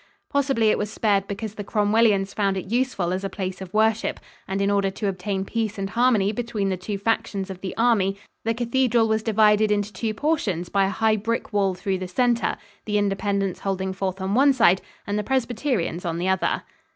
[0.31, 4.19] Possibly it was spared because the Cromwellians found it useful as a place of worship,
[4.47, 8.17] and in order to obtain peace and harmony between the two factions of the army
[8.43, 12.57] the cathedral was divided into two portions by a high brick wall through the center,
[12.85, 16.63] the Independents holding forth on one side and the Presbyterians on the other.